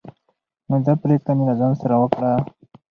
[0.67, 2.31] نو دا پريکړه مې له ځان سره وکړه